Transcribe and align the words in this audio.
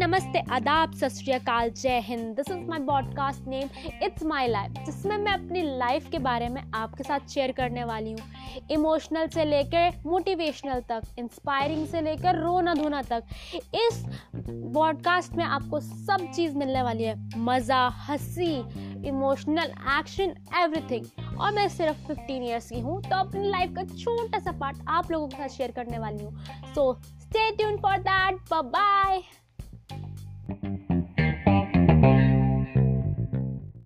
नमस्ते, 0.00 0.40
आदाब, 0.50 0.92
सत 0.92 1.18
जय 1.76 1.98
Hind. 2.00 2.36
This 2.36 2.50
is 2.50 2.68
my 2.68 2.78
podcast 2.80 3.48
name 3.48 3.68
it's 4.02 4.22
my 4.26 4.46
life 4.48 4.84
जिसमें 4.86 5.16
मैं 5.16 5.32
अपनी 5.32 5.62
लाइफ 5.78 6.08
के 6.10 6.18
बारे 6.18 6.48
में 6.48 6.62
आपके 6.74 7.04
साथ 7.04 7.26
शेयर 7.28 7.52
करने 7.52 7.84
वाली 7.84 8.12
हूँ। 8.12 8.62
इमोशनल 8.70 9.26
से 9.28 9.44
लेकर 9.44 10.00
मोटिवेशनल 10.06 10.80
तक 10.88 11.18
इंस्पायरिंग 11.18 11.86
से 11.86 12.00
लेकर 12.00 12.38
रोना 12.38 12.74
धोना 12.74 13.02
तक, 13.02 13.24
इस 13.54 14.04
पॉडकास्ट 14.74 15.32
में 15.32 15.44
आपको 15.44 15.80
सब 15.80 16.30
चीज़ 16.34 16.56
मिलने 16.56 16.82
वाली 16.82 17.04
है। 17.04 17.14
मज़ा, 17.38 17.86
हँसी 17.98 18.54
इमोशनल 19.08 19.74
एक्शन 19.98 20.34
एवरीथिंग 20.62 21.38
और 21.40 21.52
मैं 21.52 21.68
सिर्फ़ 21.68 22.06
15 22.08 22.44
ईयर्स 22.44 22.68
की 22.70 22.80
हूँ 22.80 23.00
तो 23.02 23.16
अपनी 23.16 23.48
लाइफ 23.48 23.74
का 23.76 23.84
छोटा 23.94 24.38
सा 24.38 24.52
पार्ट 24.52 24.78
आप 24.88 25.10
लोगों 25.10 25.28
के 25.28 25.36
साथ 25.36 25.56
शेयर 25.56 25.70
करने 25.70 25.98
वाली 25.98 26.24
हूँ। 26.24 26.44
So 26.74 26.92
stay 27.02 27.50
tune 27.56 27.76
for 27.76 27.98
that 27.98 28.52
bye 28.52 29.22
Thank 32.00 32.32
you. 32.32 32.39